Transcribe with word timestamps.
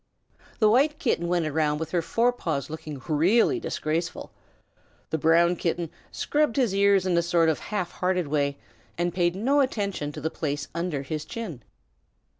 The 0.57 0.67
White 0.67 0.97
Kitten 0.97 1.27
went 1.27 1.45
around 1.45 1.77
with 1.79 1.91
her 1.91 2.01
fore 2.01 2.33
paws 2.33 2.71
looking 2.71 3.03
really 3.07 3.59
disgraceful. 3.59 4.31
The 5.11 5.19
Brown 5.19 5.55
Kitten 5.55 5.91
scrubbed 6.11 6.55
his 6.55 6.73
ears 6.73 7.05
in 7.05 7.15
a 7.15 7.21
sort 7.21 7.49
of 7.49 7.59
half 7.59 7.91
hearted 7.91 8.27
way, 8.27 8.57
and 8.97 9.13
paid 9.13 9.35
no 9.35 9.59
attention 9.59 10.11
to 10.13 10.19
the 10.19 10.31
place 10.31 10.67
under 10.73 11.03
his 11.03 11.23
chin. 11.23 11.61